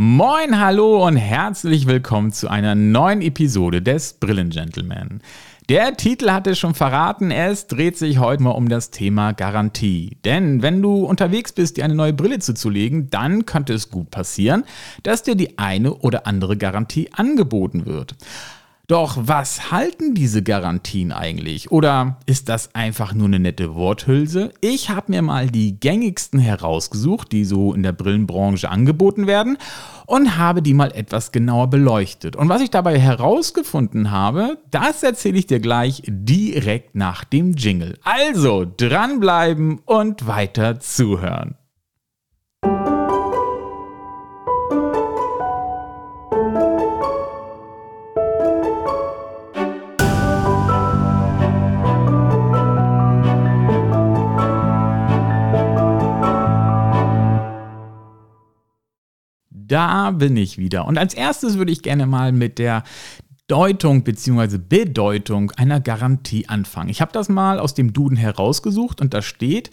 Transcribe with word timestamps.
Moin, 0.00 0.60
hallo 0.60 1.04
und 1.04 1.16
herzlich 1.16 1.88
willkommen 1.88 2.30
zu 2.30 2.46
einer 2.46 2.76
neuen 2.76 3.20
Episode 3.20 3.82
des 3.82 4.12
Brillengentleman. 4.12 5.20
Der 5.68 5.96
Titel 5.96 6.30
hatte 6.30 6.54
schon 6.54 6.76
verraten, 6.76 7.32
es 7.32 7.66
dreht 7.66 7.98
sich 7.98 8.20
heute 8.20 8.44
mal 8.44 8.52
um 8.52 8.68
das 8.68 8.92
Thema 8.92 9.32
Garantie. 9.32 10.16
Denn 10.24 10.62
wenn 10.62 10.80
du 10.82 11.04
unterwegs 11.04 11.50
bist, 11.50 11.78
dir 11.78 11.84
eine 11.84 11.96
neue 11.96 12.12
Brille 12.12 12.38
zuzulegen, 12.38 13.10
dann 13.10 13.44
könnte 13.44 13.72
es 13.72 13.90
gut 13.90 14.12
passieren, 14.12 14.62
dass 15.02 15.24
dir 15.24 15.34
die 15.34 15.58
eine 15.58 15.92
oder 15.92 16.28
andere 16.28 16.56
Garantie 16.56 17.10
angeboten 17.12 17.84
wird. 17.84 18.14
Doch 18.88 19.18
was 19.20 19.70
halten 19.70 20.14
diese 20.14 20.42
Garantien 20.42 21.12
eigentlich? 21.12 21.70
Oder 21.70 22.16
ist 22.24 22.48
das 22.48 22.74
einfach 22.74 23.12
nur 23.12 23.26
eine 23.26 23.38
nette 23.38 23.74
Worthülse? 23.74 24.50
Ich 24.62 24.88
habe 24.88 25.12
mir 25.12 25.20
mal 25.20 25.48
die 25.48 25.78
gängigsten 25.78 26.40
herausgesucht, 26.40 27.30
die 27.30 27.44
so 27.44 27.74
in 27.74 27.82
der 27.82 27.92
Brillenbranche 27.92 28.70
angeboten 28.70 29.26
werden 29.26 29.58
und 30.06 30.38
habe 30.38 30.62
die 30.62 30.72
mal 30.72 30.90
etwas 30.92 31.32
genauer 31.32 31.68
beleuchtet. 31.68 32.34
Und 32.34 32.48
was 32.48 32.62
ich 32.62 32.70
dabei 32.70 32.98
herausgefunden 32.98 34.10
habe, 34.10 34.56
das 34.70 35.02
erzähle 35.02 35.36
ich 35.36 35.46
dir 35.46 35.60
gleich 35.60 36.02
direkt 36.06 36.94
nach 36.94 37.24
dem 37.24 37.52
Jingle. 37.52 37.98
Also 38.04 38.64
dranbleiben 38.74 39.80
und 39.84 40.26
weiter 40.26 40.80
zuhören. 40.80 41.56
Da 59.68 60.10
bin 60.12 60.36
ich 60.36 60.58
wieder. 60.58 60.86
Und 60.86 60.98
als 60.98 61.14
erstes 61.14 61.58
würde 61.58 61.72
ich 61.72 61.82
gerne 61.82 62.06
mal 62.06 62.32
mit 62.32 62.58
der 62.58 62.84
Deutung 63.46 64.02
bzw. 64.02 64.58
Bedeutung 64.58 65.52
einer 65.52 65.80
Garantie 65.80 66.48
anfangen. 66.48 66.90
Ich 66.90 67.00
habe 67.00 67.12
das 67.12 67.28
mal 67.28 67.58
aus 67.58 67.74
dem 67.74 67.92
Duden 67.92 68.16
herausgesucht 68.16 69.00
und 69.00 69.14
da 69.14 69.22
steht 69.22 69.70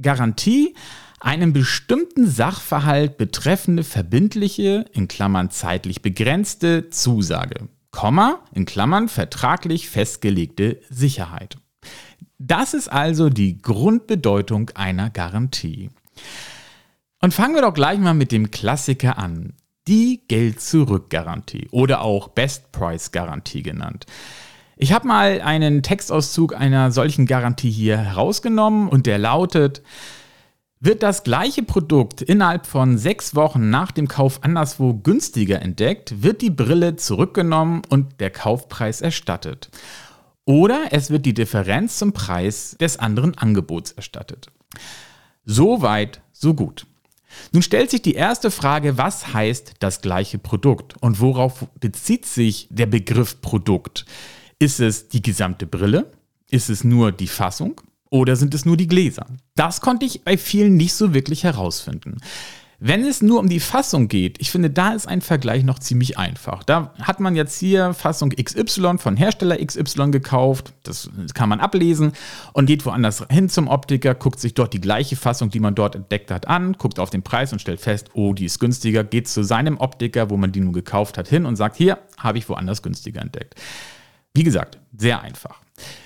Garantie 0.00 0.74
einen 1.20 1.52
bestimmten 1.52 2.28
Sachverhalt 2.28 3.16
betreffende 3.16 3.84
verbindliche, 3.84 4.86
in 4.92 5.06
Klammern 5.06 5.50
zeitlich 5.50 6.02
begrenzte 6.02 6.90
Zusage, 6.90 7.68
Komma, 7.92 8.40
in 8.52 8.64
Klammern 8.64 9.08
vertraglich 9.08 9.88
festgelegte 9.88 10.80
Sicherheit. 10.90 11.58
Das 12.38 12.74
ist 12.74 12.88
also 12.88 13.28
die 13.28 13.62
Grundbedeutung 13.62 14.70
einer 14.74 15.10
Garantie. 15.10 15.90
Und 17.24 17.32
fangen 17.32 17.54
wir 17.54 17.62
doch 17.62 17.72
gleich 17.72 18.00
mal 18.00 18.14
mit 18.14 18.32
dem 18.32 18.50
Klassiker 18.50 19.16
an. 19.16 19.54
Die 19.86 20.22
Geld-Zurück-Garantie 20.26 21.68
oder 21.70 22.02
auch 22.02 22.26
Best-Price-Garantie 22.28 23.62
genannt. 23.62 24.06
Ich 24.76 24.92
habe 24.92 25.06
mal 25.06 25.40
einen 25.40 25.84
Textauszug 25.84 26.52
einer 26.52 26.90
solchen 26.90 27.26
Garantie 27.26 27.70
hier 27.70 27.96
herausgenommen 27.96 28.88
und 28.88 29.06
der 29.06 29.18
lautet, 29.18 29.82
wird 30.80 31.04
das 31.04 31.22
gleiche 31.22 31.62
Produkt 31.62 32.22
innerhalb 32.22 32.66
von 32.66 32.98
sechs 32.98 33.36
Wochen 33.36 33.70
nach 33.70 33.92
dem 33.92 34.08
Kauf 34.08 34.42
anderswo 34.42 34.94
günstiger 34.94 35.62
entdeckt, 35.62 36.24
wird 36.24 36.42
die 36.42 36.50
Brille 36.50 36.96
zurückgenommen 36.96 37.82
und 37.88 38.20
der 38.20 38.30
Kaufpreis 38.30 39.00
erstattet. 39.00 39.70
Oder 40.44 40.86
es 40.90 41.10
wird 41.10 41.24
die 41.24 41.34
Differenz 41.34 41.98
zum 41.98 42.12
Preis 42.12 42.76
des 42.80 42.98
anderen 42.98 43.38
Angebots 43.38 43.92
erstattet. 43.92 44.48
So 45.44 45.82
weit, 45.82 46.20
so 46.32 46.54
gut. 46.54 46.86
Nun 47.52 47.62
stellt 47.62 47.90
sich 47.90 48.02
die 48.02 48.14
erste 48.14 48.50
Frage, 48.50 48.98
was 48.98 49.32
heißt 49.32 49.74
das 49.80 50.00
gleiche 50.00 50.38
Produkt 50.38 50.94
und 51.00 51.20
worauf 51.20 51.66
bezieht 51.80 52.26
sich 52.26 52.68
der 52.70 52.86
Begriff 52.86 53.40
Produkt? 53.40 54.04
Ist 54.58 54.80
es 54.80 55.08
die 55.08 55.22
gesamte 55.22 55.66
Brille? 55.66 56.12
Ist 56.50 56.70
es 56.70 56.84
nur 56.84 57.12
die 57.12 57.28
Fassung? 57.28 57.80
Oder 58.10 58.36
sind 58.36 58.54
es 58.54 58.64
nur 58.64 58.76
die 58.76 58.86
Gläser? 58.86 59.26
Das 59.54 59.80
konnte 59.80 60.04
ich 60.04 60.22
bei 60.22 60.36
vielen 60.36 60.76
nicht 60.76 60.92
so 60.92 61.14
wirklich 61.14 61.44
herausfinden. 61.44 62.18
Wenn 62.84 63.04
es 63.04 63.22
nur 63.22 63.38
um 63.38 63.48
die 63.48 63.60
Fassung 63.60 64.08
geht, 64.08 64.40
ich 64.40 64.50
finde, 64.50 64.68
da 64.68 64.92
ist 64.92 65.06
ein 65.06 65.20
Vergleich 65.20 65.62
noch 65.62 65.78
ziemlich 65.78 66.18
einfach. 66.18 66.64
Da 66.64 66.92
hat 67.00 67.20
man 67.20 67.36
jetzt 67.36 67.56
hier 67.60 67.94
Fassung 67.94 68.30
XY 68.30 68.98
von 68.98 69.16
Hersteller 69.16 69.64
XY 69.64 70.10
gekauft, 70.10 70.72
das 70.82 71.08
kann 71.32 71.48
man 71.48 71.60
ablesen 71.60 72.10
und 72.52 72.66
geht 72.66 72.84
woanders 72.84 73.24
hin 73.30 73.48
zum 73.48 73.68
Optiker, 73.68 74.16
guckt 74.16 74.40
sich 74.40 74.54
dort 74.54 74.72
die 74.72 74.80
gleiche 74.80 75.14
Fassung, 75.14 75.48
die 75.48 75.60
man 75.60 75.76
dort 75.76 75.94
entdeckt 75.94 76.32
hat, 76.32 76.48
an, 76.48 76.72
guckt 76.72 76.98
auf 76.98 77.10
den 77.10 77.22
Preis 77.22 77.52
und 77.52 77.60
stellt 77.60 77.80
fest, 77.80 78.10
oh, 78.14 78.34
die 78.34 78.46
ist 78.46 78.58
günstiger, 78.58 79.04
geht 79.04 79.28
zu 79.28 79.44
seinem 79.44 79.78
Optiker, 79.78 80.28
wo 80.28 80.36
man 80.36 80.50
die 80.50 80.58
nun 80.58 80.72
gekauft 80.72 81.18
hat, 81.18 81.28
hin 81.28 81.46
und 81.46 81.54
sagt, 81.54 81.76
hier 81.76 81.98
habe 82.18 82.38
ich 82.38 82.48
woanders 82.48 82.82
günstiger 82.82 83.20
entdeckt. 83.20 83.54
Wie 84.34 84.42
gesagt, 84.42 84.78
sehr 84.98 85.20
einfach. 85.20 85.60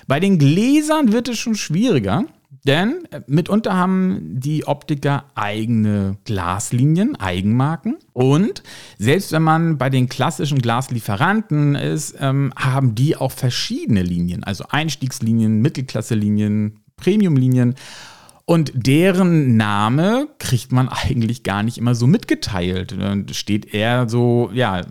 Bei 0.06 0.20
den 0.20 0.38
Gläsern 0.38 1.12
wird 1.12 1.28
es 1.28 1.38
schon 1.38 1.54
schwieriger. 1.54 2.26
Denn 2.66 3.06
äh, 3.12 3.20
mitunter 3.28 3.74
haben 3.74 4.40
die 4.40 4.66
Optiker 4.66 5.24
eigene 5.36 6.16
Glaslinien, 6.24 7.14
Eigenmarken. 7.14 7.96
Und 8.12 8.62
selbst 8.98 9.30
wenn 9.32 9.42
man 9.42 9.78
bei 9.78 9.88
den 9.88 10.08
klassischen 10.08 10.58
Glaslieferanten 10.58 11.76
ist, 11.76 12.16
ähm, 12.18 12.52
haben 12.56 12.94
die 12.96 13.16
auch 13.16 13.32
verschiedene 13.32 14.02
Linien. 14.02 14.42
Also 14.42 14.64
Einstiegslinien, 14.68 15.62
Mittelklasselinien, 15.62 16.80
Premiumlinien. 16.96 17.76
Und 18.46 18.72
deren 18.74 19.56
Name 19.56 20.28
kriegt 20.38 20.72
man 20.72 20.88
eigentlich 21.04 21.44
gar 21.44 21.62
nicht 21.62 21.78
immer 21.78 21.94
so 21.94 22.08
mitgeteilt. 22.08 22.96
Steht 23.30 23.74
eher 23.74 24.08
so, 24.08 24.50
ja, 24.52 24.82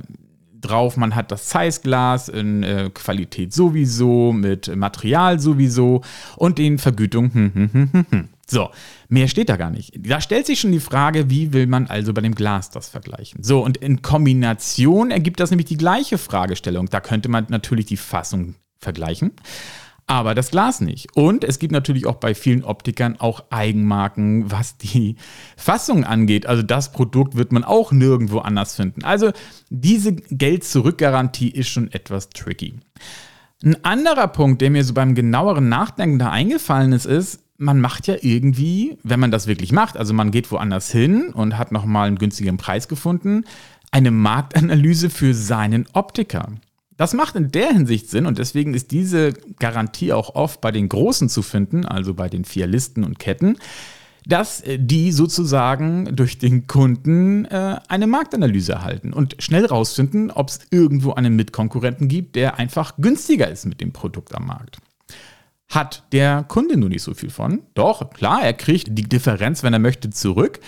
drauf, 0.66 0.98
man 0.98 1.16
hat 1.16 1.32
das 1.32 1.48
Zeiss-Glas 1.48 2.30
in 2.30 2.64
äh, 2.64 2.90
Qualität 2.94 3.54
sowieso, 3.54 4.34
mit 4.34 4.76
Material 4.76 5.40
sowieso 5.40 6.02
und 6.36 6.58
den 6.58 6.78
Vergütungen. 6.78 7.32
Hm, 7.34 7.52
hm, 7.54 7.70
hm, 7.72 7.90
hm, 7.92 8.06
hm. 8.10 8.30
So, 8.48 8.70
mehr 9.10 9.28
steht 9.28 9.50
da 9.50 9.58
gar 9.58 9.72
nicht. 9.72 9.94
Da 9.98 10.22
stellt 10.22 10.46
sich 10.46 10.60
schon 10.60 10.72
die 10.72 10.80
Frage, 10.80 11.30
wie 11.30 11.52
will 11.52 11.66
man 11.66 11.88
also 11.88 12.14
bei 12.14 12.22
dem 12.22 12.36
Glas 12.36 12.70
das 12.70 12.90
vergleichen? 12.90 13.42
So, 13.42 13.64
und 13.64 13.78
in 13.78 14.04
Kombination 14.04 15.10
ergibt 15.10 15.40
das 15.40 15.50
nämlich 15.50 15.68
die 15.68 15.78
gleiche 15.78 16.18
Fragestellung. 16.18 16.88
Da 16.90 17.00
könnte 17.00 17.30
man 17.30 17.48
natürlich 17.50 17.88
die 17.88 17.98
Fassung 17.98 18.56
vergleichen 18.80 19.32
aber 20.08 20.36
das 20.36 20.52
Glas 20.52 20.82
nicht. 20.82 21.16
Und 21.16 21.44
es 21.44 21.58
gibt 21.60 21.72
natürlich 21.72 22.06
auch 22.06 22.16
bei 22.16 22.36
vielen 22.36 22.64
Optikern 22.64 23.20
auch 23.20 23.46
Eigenmarken, 23.50 24.52
was 24.52 24.78
die 24.78 25.16
Fassung 25.58 26.04
angeht. 26.04 26.46
Also 26.46 26.62
das 26.62 26.92
Produkt 26.92 27.36
wird 27.36 27.52
man 27.52 27.64
auch 27.64 27.92
nirgendwo 27.92 28.40
anders 28.40 28.76
finden. 28.76 29.04
Also 29.04 29.32
diese 29.70 30.14
Geld-Zurück-Garantie 30.14 31.50
ist 31.50 31.70
schon 31.70 31.92
etwas 31.92 32.30
tricky. 32.30 32.76
Ein 33.64 33.84
anderer 33.84 34.28
Punkt, 34.28 34.62
der 34.62 34.70
mir 34.70 34.84
so 34.84 34.94
beim 34.94 35.16
genaueren 35.16 35.70
Nachdenken 35.70 36.20
da 36.20 36.30
eingefallen 36.30 36.92
ist, 36.92 37.06
ist, 37.06 37.40
man 37.58 37.80
macht 37.80 38.06
ja 38.08 38.16
irgendwie, 38.22 38.98
wenn 39.04 39.20
man 39.20 39.32
das 39.32 39.48
wirklich 39.48 39.72
macht, 39.72 39.98
also 39.98 40.14
man 40.14 40.30
geht 40.30 40.52
woanders 40.52 40.92
hin 40.92 41.32
und 41.34 41.58
hat 41.58 41.72
nochmal 41.72 42.08
einen 42.08 42.18
günstigen 42.18 42.58
Preis 42.58 42.88
gefunden, 42.88 43.46
eine 43.92 44.12
Marktanalyse 44.12 45.10
für 45.10 45.34
seinen 45.34 45.86
Optiker. 45.94 46.50
Das 46.98 47.14
macht 47.14 47.36
in 47.36 47.52
der 47.52 47.72
Hinsicht 47.72 48.10
Sinn 48.10 48.26
und 48.26 48.38
deswegen 48.38 48.74
ist 48.74 48.92
diese 48.92 49.34
Garantie 49.60 50.14
auch 50.14 50.36
oft 50.36 50.62
bei 50.62 50.72
den 50.72 50.88
Großen 50.88 51.28
zu 51.28 51.42
finden, 51.42 51.86
also 51.86 52.14
bei 52.14 52.30
den 52.30 52.46
vier 52.46 52.68
Listen 52.68 53.04
und 53.04 53.20
Ketten, 53.20 53.58
dass 54.26 54.62
äh, 54.62 54.80
die 54.80 55.12
sozusagen 55.12 56.16
durch 56.16 56.38
den 56.38 56.68
Kunden 56.68 57.46
äh, 57.46 57.80
eine 57.88 58.08
Marktanalyse 58.08 58.74
erhalten 58.74 59.14
und 59.14 59.36
schnell 59.40 59.66
rausfinden, 59.66 60.32
ob 60.32 60.50
es 60.50 60.60
irgendwo 60.72 61.14
einen 61.14 61.36
Mitkonkurrenten 61.36 62.08
gibt, 62.08 62.36
der 62.36 62.58
einfach 62.58 62.96
günstiger 62.98 63.50
ist 63.50 63.66
mit 63.66 63.82
dem 63.82 63.92
Produkt 63.92 64.34
am 64.34 64.48
Markt. 64.48 64.78
Hat 65.70 66.04
der 66.12 66.44
Kunde 66.48 66.78
nur 66.78 66.90
nicht 66.90 67.02
so 67.04 67.14
viel 67.14 67.32
von? 67.32 67.64
Doch, 67.74 68.12
klar, 68.12 68.44
er 68.44 68.54
kriegt 68.54 68.88
die 68.92 69.04
Differenz, 69.04 69.64
wenn 69.64 69.74
er 69.74 69.80
möchte, 69.80 70.10
zurück. 70.12 70.60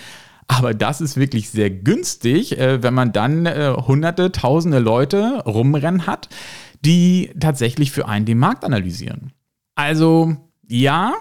Aber 0.48 0.74
das 0.74 1.00
ist 1.00 1.16
wirklich 1.16 1.50
sehr 1.50 1.70
günstig, 1.70 2.58
äh, 2.58 2.82
wenn 2.82 2.94
man 2.94 3.12
dann 3.12 3.46
äh, 3.46 3.74
hunderte, 3.76 4.32
tausende 4.32 4.78
Leute 4.80 5.42
rumrennen 5.44 6.06
hat, 6.06 6.28
die 6.84 7.30
tatsächlich 7.38 7.92
für 7.92 8.08
einen 8.08 8.26
den 8.26 8.38
Markt 8.38 8.64
analysieren. 8.64 9.32
Also 9.74 10.36
ja, 10.66 11.14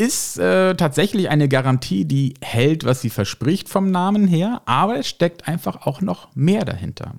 ist 0.00 0.38
äh, 0.38 0.74
tatsächlich 0.74 1.28
eine 1.28 1.48
Garantie, 1.48 2.06
die 2.06 2.34
hält, 2.40 2.84
was 2.84 3.02
sie 3.02 3.10
verspricht 3.10 3.68
vom 3.68 3.90
Namen 3.90 4.26
her, 4.26 4.62
aber 4.64 4.98
es 4.98 5.08
steckt 5.08 5.46
einfach 5.46 5.86
auch 5.86 6.00
noch 6.00 6.34
mehr 6.34 6.64
dahinter. 6.64 7.14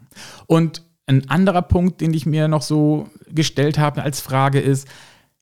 Und 0.48 0.84
ein 1.06 1.30
anderer 1.30 1.62
Punkt, 1.62 2.02
den 2.02 2.14
ich 2.14 2.26
mir 2.26 2.48
noch 2.48 2.64
so 2.64 3.08
gestellt 3.30 3.78
habe 3.78 4.02
als 4.02 4.20
Frage 4.20 4.60
ist, 4.60 4.88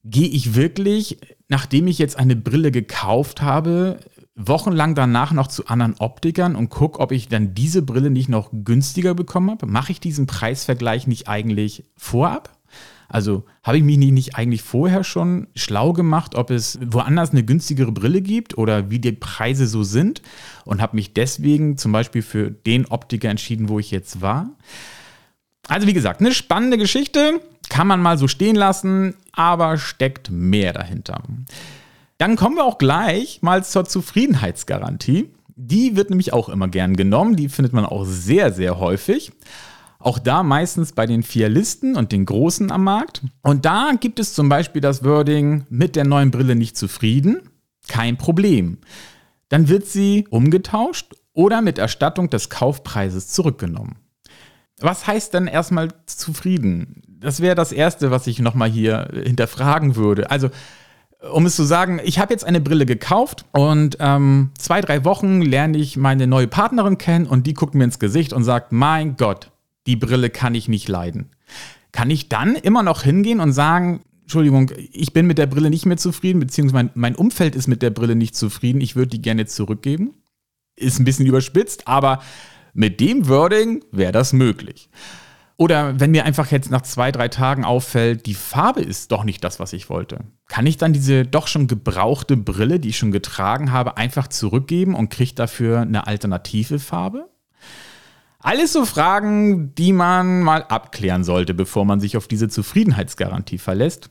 gehe 0.03 0.27
ich 0.27 0.55
wirklich, 0.55 1.19
nachdem 1.47 1.87
ich 1.87 1.97
jetzt 1.97 2.17
eine 2.17 2.35
Brille 2.35 2.71
gekauft 2.71 3.41
habe, 3.41 3.99
wochenlang 4.39 4.95
danach 4.95 5.33
noch 5.33 5.47
zu 5.47 5.67
anderen 5.67 5.95
Optikern 5.99 6.55
und 6.55 6.69
gucke, 6.69 6.99
ob 6.99 7.11
ich 7.11 7.27
dann 7.27 7.53
diese 7.53 7.81
Brille 7.81 8.09
nicht 8.09 8.29
noch 8.29 8.49
günstiger 8.51 9.13
bekommen 9.13 9.51
habe? 9.51 9.65
Mache 9.67 9.91
ich 9.91 9.99
diesen 9.99 10.27
Preisvergleich 10.27 11.07
nicht 11.07 11.27
eigentlich 11.27 11.83
vorab? 11.97 12.57
Also 13.09 13.43
habe 13.63 13.77
ich 13.77 13.83
mich 13.83 13.97
nicht 13.97 14.35
eigentlich 14.35 14.61
vorher 14.61 15.03
schon 15.03 15.47
schlau 15.55 15.93
gemacht, 15.93 16.35
ob 16.35 16.51
es 16.51 16.79
woanders 16.85 17.31
eine 17.31 17.43
günstigere 17.43 17.91
Brille 17.91 18.21
gibt 18.21 18.57
oder 18.57 18.91
wie 18.91 18.99
die 18.99 19.11
Preise 19.11 19.67
so 19.67 19.83
sind 19.83 20.21
und 20.63 20.79
habe 20.79 20.95
mich 20.95 21.13
deswegen 21.13 21.77
zum 21.77 21.91
Beispiel 21.91 22.21
für 22.21 22.51
den 22.51 22.85
Optiker 22.85 23.29
entschieden, 23.29 23.67
wo 23.67 23.79
ich 23.79 23.91
jetzt 23.91 24.21
war. 24.21 24.51
Also 25.67 25.87
wie 25.87 25.93
gesagt, 25.93 26.21
eine 26.21 26.33
spannende 26.33 26.77
Geschichte, 26.77 27.41
kann 27.69 27.87
man 27.87 28.01
mal 28.01 28.17
so 28.17 28.27
stehen 28.27 28.55
lassen, 28.55 29.15
aber 29.31 29.77
steckt 29.77 30.29
mehr 30.31 30.73
dahinter. 30.73 31.23
Dann 32.19 32.35
kommen 32.35 32.57
wir 32.57 32.65
auch 32.65 32.77
gleich 32.77 33.41
mal 33.41 33.63
zur 33.63 33.85
Zufriedenheitsgarantie. 33.85 35.29
Die 35.55 35.95
wird 35.95 36.09
nämlich 36.09 36.33
auch 36.33 36.49
immer 36.49 36.67
gern 36.67 36.97
genommen, 36.97 37.37
die 37.37 37.47
findet 37.47 37.71
man 37.73 37.85
auch 37.85 38.05
sehr, 38.05 38.51
sehr 38.51 38.77
häufig. 38.77 39.31
Auch 39.99 40.19
da 40.19 40.43
meistens 40.43 40.91
bei 40.91 41.05
den 41.05 41.23
vier 41.23 41.47
Listen 41.47 41.95
und 41.95 42.11
den 42.11 42.25
großen 42.25 42.71
am 42.71 42.83
Markt. 42.83 43.21
Und 43.41 43.65
da 43.65 43.93
gibt 43.97 44.19
es 44.19 44.33
zum 44.33 44.49
Beispiel 44.49 44.81
das 44.81 45.03
Wording 45.03 45.65
mit 45.69 45.95
der 45.95 46.05
neuen 46.05 46.29
Brille 46.29 46.55
nicht 46.55 46.77
zufrieden. 46.77 47.41
Kein 47.87 48.17
Problem. 48.17 48.79
Dann 49.47 49.69
wird 49.69 49.87
sie 49.87 50.27
umgetauscht 50.29 51.13
oder 51.33 51.61
mit 51.61 51.77
Erstattung 51.77 52.29
des 52.29 52.49
Kaufpreises 52.49 53.29
zurückgenommen. 53.29 53.95
Was 54.81 55.07
heißt 55.07 55.33
denn 55.33 55.47
erstmal 55.47 55.89
zufrieden? 56.05 57.01
Das 57.07 57.39
wäre 57.39 57.55
das 57.55 57.71
Erste, 57.71 58.11
was 58.11 58.27
ich 58.27 58.39
nochmal 58.39 58.69
hier 58.69 59.07
hinterfragen 59.13 59.95
würde. 59.95 60.31
Also, 60.31 60.49
um 61.31 61.45
es 61.45 61.55
zu 61.55 61.63
sagen, 61.63 61.99
ich 62.03 62.19
habe 62.19 62.33
jetzt 62.33 62.45
eine 62.45 62.61
Brille 62.61 62.85
gekauft 62.85 63.45
und 63.51 63.97
ähm, 63.99 64.51
zwei, 64.57 64.81
drei 64.81 65.03
Wochen 65.03 65.41
lerne 65.41 65.77
ich 65.77 65.97
meine 65.97 66.27
neue 66.27 66.47
Partnerin 66.47 66.97
kennen 66.97 67.25
und 67.25 67.45
die 67.45 67.53
guckt 67.53 67.75
mir 67.75 67.83
ins 67.83 67.99
Gesicht 67.99 68.31
und 68.31 68.43
sagt, 68.43 68.71
mein 68.71 69.17
Gott, 69.17 69.51
die 69.85 69.95
Brille 69.95 70.29
kann 70.29 70.55
ich 70.55 70.69
nicht 70.69 70.87
leiden. 70.87 71.29
Kann 71.91 72.09
ich 72.09 72.29
dann 72.29 72.55
immer 72.55 72.83
noch 72.83 73.03
hingehen 73.03 73.39
und 73.39 73.51
sagen, 73.51 74.01
Entschuldigung, 74.21 74.71
ich 74.91 75.11
bin 75.11 75.25
mit 75.25 75.39
der 75.39 75.47
Brille 75.47 75.69
nicht 75.69 75.87
mehr 75.87 75.97
zufrieden, 75.97 76.39
beziehungsweise 76.39 76.91
mein, 76.93 77.15
Umfeld 77.15 77.55
ist 77.55 77.67
mit 77.67 77.81
der 77.81 77.89
Brille 77.89 78.15
nicht 78.15 78.35
zufrieden, 78.35 78.79
ich 78.79 78.95
würde 78.95 79.09
die 79.09 79.21
gerne 79.21 79.47
zurückgeben? 79.47 80.13
Ist 80.75 80.99
ein 80.99 81.05
bisschen 81.05 81.25
überspitzt, 81.25 81.87
aber 81.87 82.21
mit 82.73 82.99
dem 82.99 83.27
Wording 83.27 83.83
wäre 83.91 84.11
das 84.11 84.31
möglich. 84.31 84.89
Oder 85.59 85.99
wenn 85.99 86.11
mir 86.11 86.23
einfach 86.23 86.51
jetzt 86.51 86.71
nach 86.71 86.83
zwei, 86.83 87.11
drei 87.11 87.27
Tagen 87.27 87.65
auffällt, 87.65 88.25
die 88.27 88.33
Farbe 88.33 88.79
ist 88.79 89.11
doch 89.11 89.25
nicht 89.25 89.43
das, 89.43 89.59
was 89.59 89.73
ich 89.73 89.89
wollte. 89.89 90.19
Kann 90.47 90.65
ich 90.65 90.77
dann 90.77 90.93
diese 90.93 91.25
doch 91.25 91.47
schon 91.47 91.67
gebrauchte 91.67 92.37
Brille, 92.37 92.79
die 92.79 92.89
ich 92.89 92.97
schon 92.97 93.11
getragen 93.11 93.73
habe, 93.73 93.97
einfach 93.97 94.29
zurückgeben 94.29 94.95
und 94.95 95.09
kriege 95.09 95.35
dafür 95.35 95.81
eine 95.81 96.07
alternative 96.07 96.79
Farbe? 96.79 97.27
Alles 98.39 98.71
so 98.71 98.85
Fragen, 98.85 99.75
die 99.75 99.91
man 99.91 100.43
mal 100.43 100.63
abklären 100.63 101.25
sollte, 101.25 101.53
bevor 101.53 101.83
man 101.83 101.99
sich 101.99 102.15
auf 102.15 102.29
diese 102.29 102.47
Zufriedenheitsgarantie 102.47 103.57
verlässt. 103.57 104.09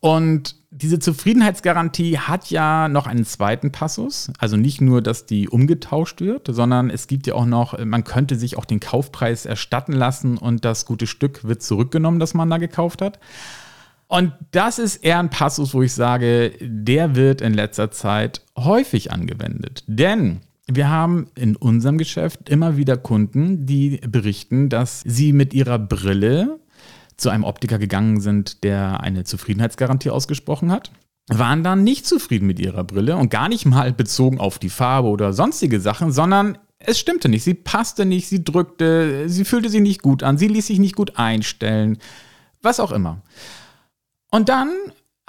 Und 0.00 0.56
diese 0.70 0.98
Zufriedenheitsgarantie 0.98 2.18
hat 2.18 2.50
ja 2.50 2.88
noch 2.88 3.06
einen 3.06 3.24
zweiten 3.24 3.72
Passus. 3.72 4.30
Also 4.38 4.56
nicht 4.56 4.80
nur, 4.80 5.00
dass 5.00 5.26
die 5.26 5.48
umgetauscht 5.48 6.20
wird, 6.20 6.48
sondern 6.50 6.90
es 6.90 7.06
gibt 7.06 7.26
ja 7.26 7.34
auch 7.34 7.46
noch, 7.46 7.78
man 7.84 8.04
könnte 8.04 8.36
sich 8.36 8.58
auch 8.58 8.66
den 8.66 8.80
Kaufpreis 8.80 9.46
erstatten 9.46 9.92
lassen 9.92 10.36
und 10.36 10.64
das 10.64 10.84
gute 10.84 11.06
Stück 11.06 11.44
wird 11.44 11.62
zurückgenommen, 11.62 12.20
das 12.20 12.34
man 12.34 12.50
da 12.50 12.58
gekauft 12.58 13.00
hat. 13.00 13.18
Und 14.08 14.32
das 14.52 14.78
ist 14.78 14.96
eher 14.96 15.18
ein 15.18 15.30
Passus, 15.30 15.74
wo 15.74 15.82
ich 15.82 15.92
sage, 15.92 16.52
der 16.60 17.16
wird 17.16 17.40
in 17.40 17.54
letzter 17.54 17.90
Zeit 17.90 18.42
häufig 18.56 19.10
angewendet. 19.12 19.82
Denn 19.86 20.40
wir 20.68 20.88
haben 20.88 21.28
in 21.34 21.56
unserem 21.56 21.96
Geschäft 21.98 22.48
immer 22.48 22.76
wieder 22.76 22.96
Kunden, 22.96 23.66
die 23.66 24.00
berichten, 24.08 24.68
dass 24.68 25.00
sie 25.04 25.32
mit 25.32 25.54
ihrer 25.54 25.78
Brille 25.78 26.58
zu 27.16 27.30
einem 27.30 27.44
Optiker 27.44 27.78
gegangen 27.78 28.20
sind, 28.20 28.64
der 28.64 29.00
eine 29.00 29.24
Zufriedenheitsgarantie 29.24 30.10
ausgesprochen 30.10 30.70
hat, 30.70 30.90
waren 31.28 31.64
dann 31.64 31.82
nicht 31.82 32.06
zufrieden 32.06 32.46
mit 32.46 32.58
ihrer 32.58 32.84
Brille 32.84 33.16
und 33.16 33.30
gar 33.30 33.48
nicht 33.48 33.66
mal 33.66 33.92
bezogen 33.92 34.38
auf 34.38 34.58
die 34.58 34.70
Farbe 34.70 35.08
oder 35.08 35.32
sonstige 35.32 35.80
Sachen, 35.80 36.12
sondern 36.12 36.58
es 36.78 36.98
stimmte 36.98 37.28
nicht. 37.28 37.42
Sie 37.42 37.54
passte 37.54 38.04
nicht, 38.04 38.28
sie 38.28 38.44
drückte, 38.44 39.28
sie 39.28 39.44
fühlte 39.44 39.68
sich 39.68 39.80
nicht 39.80 40.02
gut 40.02 40.22
an, 40.22 40.38
sie 40.38 40.48
ließ 40.48 40.66
sich 40.66 40.78
nicht 40.78 40.94
gut 40.94 41.18
einstellen, 41.18 41.98
was 42.62 42.80
auch 42.80 42.92
immer. 42.92 43.22
Und 44.30 44.48
dann 44.48 44.70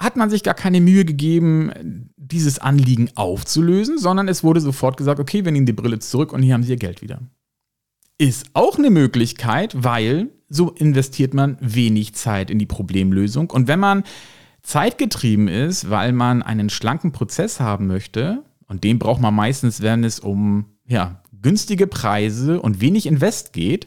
hat 0.00 0.16
man 0.16 0.30
sich 0.30 0.44
gar 0.44 0.54
keine 0.54 0.80
Mühe 0.80 1.04
gegeben, 1.04 2.12
dieses 2.16 2.58
Anliegen 2.58 3.10
aufzulösen, 3.16 3.98
sondern 3.98 4.28
es 4.28 4.44
wurde 4.44 4.60
sofort 4.60 4.96
gesagt, 4.96 5.18
okay, 5.18 5.44
wir 5.44 5.50
nehmen 5.50 5.66
die 5.66 5.72
Brille 5.72 5.98
zurück 5.98 6.32
und 6.32 6.42
hier 6.42 6.54
haben 6.54 6.62
Sie 6.62 6.72
Ihr 6.72 6.76
Geld 6.76 7.02
wieder. 7.02 7.20
Ist 8.18 8.46
auch 8.52 8.78
eine 8.78 8.90
Möglichkeit, 8.90 9.82
weil 9.82 10.28
so 10.48 10.70
investiert 10.70 11.34
man 11.34 11.56
wenig 11.60 12.14
Zeit 12.14 12.50
in 12.50 12.58
die 12.58 12.66
Problemlösung. 12.66 13.50
Und 13.50 13.68
wenn 13.68 13.80
man 13.80 14.04
zeitgetrieben 14.62 15.48
ist, 15.48 15.90
weil 15.90 16.12
man 16.12 16.42
einen 16.42 16.70
schlanken 16.70 17.12
Prozess 17.12 17.60
haben 17.60 17.86
möchte, 17.86 18.44
und 18.66 18.84
den 18.84 18.98
braucht 18.98 19.20
man 19.20 19.34
meistens, 19.34 19.80
wenn 19.80 20.04
es 20.04 20.20
um 20.20 20.66
ja, 20.86 21.22
günstige 21.40 21.86
Preise 21.86 22.60
und 22.60 22.80
wenig 22.80 23.06
Invest 23.06 23.52
geht, 23.52 23.86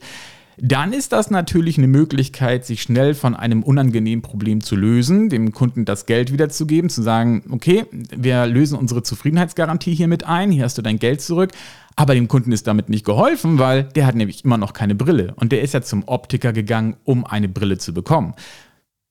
dann 0.64 0.94
ist 0.94 1.12
das 1.12 1.32
natürlich 1.32 1.80
eine 1.80 1.88
Möglichkeit, 1.88 2.68
sich 2.68 2.84
schnell 2.84 3.16
von 3.16 3.36
einem 3.36 3.64
unangenehmen 3.64 4.22
Problem 4.22 4.62
zu 4.62 4.76
lösen, 4.76 5.28
dem 5.28 5.54
Kunden 5.54 5.86
das 5.86 6.06
Geld 6.06 6.32
wiederzugeben, 6.32 6.92
zu 6.92 7.02
sagen, 7.02 7.44
okay, 7.50 7.86
wir 8.16 8.46
lösen 8.46 8.78
unsere 8.78 9.02
Zufriedenheitsgarantie 9.02 9.96
hiermit 9.96 10.24
ein, 10.24 10.52
hier 10.52 10.64
hast 10.64 10.78
du 10.78 10.84
dein 10.84 11.00
Geld 11.00 11.22
zurück. 11.22 11.50
Aber 11.96 12.14
dem 12.14 12.28
Kunden 12.28 12.52
ist 12.52 12.68
damit 12.68 12.90
nicht 12.90 13.04
geholfen, 13.06 13.58
weil 13.58 13.86
der 13.86 14.06
hat 14.06 14.14
nämlich 14.14 14.46
immer 14.46 14.60
noch 14.60 14.74
keine 14.74 14.94
Brille. 14.94 15.34
Und 15.36 15.52
der 15.52 15.64
ist 15.64 15.74
ja 15.74 15.82
zum 15.82 16.04
Optiker 16.06 16.54
gegangen, 16.54 16.96
um 17.06 17.26
eine 17.26 17.50
Brille 17.50 17.80
zu 17.80 17.92
bekommen. 17.92 18.36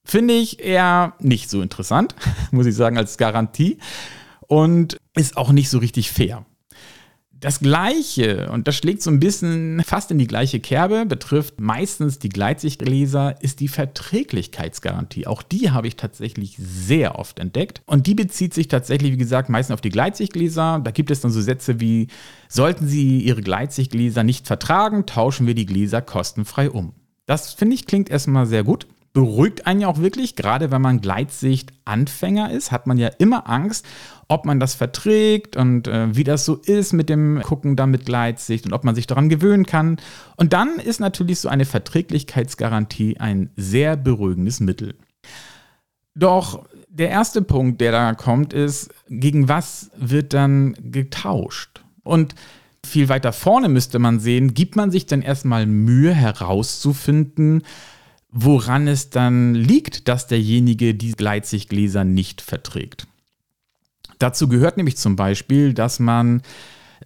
Finde 0.05 0.35
ich 0.35 0.61
eher 0.61 1.15
nicht 1.19 1.51
so 1.51 1.63
interessant, 1.63 2.15
muss 2.53 2.67
ich 2.67 2.77
sagen, 2.77 2.97
als 2.97 3.19
Garantie. 3.19 3.79
Und 4.47 4.99
ist 5.17 5.37
auch 5.37 5.51
nicht 5.51 5.69
so 5.69 5.79
richtig 5.79 6.13
fair. 6.13 6.47
Das 7.41 7.61
Gleiche, 7.61 8.51
und 8.53 8.69
das 8.69 8.77
schlägt 8.77 9.01
so 9.01 9.11
ein 9.11 9.19
bisschen 9.19 9.83
fast 9.83 10.11
in 10.11 10.19
die 10.19 10.27
gleiche 10.27 10.61
Kerbe, 10.61 11.07
betrifft 11.07 11.59
meistens 11.59 12.19
die 12.19 12.29
Gleitsichtgläser, 12.29 13.41
ist 13.41 13.61
die 13.61 13.69
Verträglichkeitsgarantie. 13.69 15.27
Auch 15.27 15.43
die 15.43 15.71
habe 15.71 15.89
ich 15.89 15.97
tatsächlich 15.97 16.59
sehr 16.59 17.19
oft 17.19 17.39
entdeckt. 17.39 17.81
Und 17.87 18.07
die 18.07 18.15
bezieht 18.15 18.53
sich 18.53 18.69
tatsächlich, 18.69 19.13
wie 19.13 19.17
gesagt, 19.17 19.49
meistens 19.49 19.73
auf 19.73 19.81
die 19.81 19.89
Gleitsichtgläser. 19.89 20.83
Da 20.85 20.91
gibt 20.91 21.11
es 21.11 21.23
dann 21.23 21.31
so 21.31 21.41
Sätze 21.41 21.81
wie, 21.81 22.09
sollten 22.51 22.87
Sie 22.87 23.21
Ihre 23.21 23.41
Gleitsichtgläser 23.41 24.23
nicht 24.23 24.47
vertragen, 24.47 25.07
tauschen 25.07 25.47
wir 25.47 25.55
die 25.55 25.67
Gläser 25.67 26.03
kostenfrei 26.03 26.71
um. 26.71 26.93
Das 27.25 27.55
finde 27.55 27.75
ich 27.75 27.87
klingt 27.87 28.11
erstmal 28.11 28.45
sehr 28.45 28.65
gut 28.65 28.87
beruhigt 29.13 29.67
einen 29.67 29.81
ja 29.81 29.89
auch 29.89 29.99
wirklich. 29.99 30.37
Gerade 30.37 30.71
wenn 30.71 30.83
man 30.83 31.01
Gleitsicht-Anfänger 31.01 32.51
ist, 32.51 32.73
hat 32.73 32.87
man 32.87 32.99
ja 32.99 33.09
immer 33.19 33.49
Angst, 33.49 33.87
ob 34.29 34.45
man 34.45 34.61
das 34.61 34.75
verträgt 34.75 35.57
und 35.57 35.89
äh, 35.89 36.15
wie 36.15 36.25
das 36.25 36.45
so 36.45 36.57
ist 36.57 36.93
mit 36.93 37.09
dem 37.09 37.41
Gucken 37.43 37.75
da 37.75 37.87
mit 37.87 38.07
Gleitsicht 38.07 38.67
und 38.67 38.73
ob 38.73 38.85
man 38.85 38.95
sich 38.95 39.07
daran 39.07 39.29
gewöhnen 39.29 39.67
kann. 39.67 39.97
Und 40.37 40.53
dann 40.53 40.79
ist 40.79 41.01
natürlich 41.01 41.41
so 41.41 41.49
eine 41.49 41.65
Verträglichkeitsgarantie 41.65 43.19
ein 43.19 43.51
sehr 43.57 43.97
beruhigendes 43.97 44.61
Mittel. 44.61 44.95
Doch 46.15 46.65
der 46.89 47.11
erste 47.11 47.43
Punkt, 47.43 47.81
der 47.81 47.93
da 47.93 48.15
kommt, 48.15 48.53
ist, 48.53 48.91
gegen 49.09 49.49
was 49.49 49.91
wird 49.97 50.33
dann 50.33 50.75
getauscht? 50.81 51.83
Und 52.03 52.35
viel 52.85 53.09
weiter 53.09 53.33
vorne 53.33 53.69
müsste 53.69 53.99
man 53.99 54.21
sehen, 54.21 54.55
gibt 54.55 54.77
man 54.77 54.91
sich 54.91 55.07
dann 55.07 55.23
erstmal 55.23 55.67
Mühe 55.67 56.13
herauszufinden, 56.15 57.63
woran 58.33 58.87
es 58.87 59.11
dann 59.11 59.55
liegt, 59.55 60.09
dass 60.09 60.27
derjenige 60.27 60.95
die 60.95 61.13
Gleitsichtgläser 61.13 62.05
nicht 62.05 62.41
verträgt. 62.41 63.07
Dazu 64.19 64.49
gehört 64.49 64.77
nämlich 64.77 64.97
zum 64.97 65.17
Beispiel, 65.17 65.75
dass 65.75 65.99
man 65.99 66.43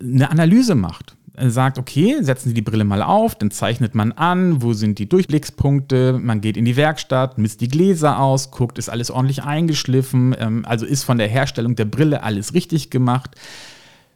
eine 0.00 0.31
Analyse 0.31 0.75
macht. 0.75 1.16
Sagt, 1.37 1.78
okay, 1.78 2.19
setzen 2.21 2.50
Sie 2.50 2.54
die 2.54 2.62
Brille 2.62 2.85
mal 2.85 3.02
auf, 3.02 3.35
dann 3.35 3.50
zeichnet 3.50 3.97
man 3.97 4.12
an, 4.12 4.62
wo 4.62 4.73
sind 4.73 5.00
die 5.00 5.09
Durchblickspunkte, 5.09 6.21
man 6.23 6.40
geht 6.40 6.57
in 6.57 6.64
die 6.64 6.76
Werkstatt, 6.76 7.38
misst 7.38 7.61
die 7.61 7.66
Gläser 7.66 8.21
aus, 8.21 8.52
guckt, 8.52 8.78
ist 8.78 8.88
alles 8.88 9.11
ordentlich 9.11 9.43
eingeschliffen, 9.43 10.37
ähm, 10.38 10.64
also 10.64 10.87
ist 10.87 11.02
von 11.02 11.19
der 11.19 11.26
Herstellung 11.26 11.75
der 11.75 11.87
Brille 11.87 12.23
alles 12.23 12.54
richtig 12.54 12.90
gemacht. 12.90 13.35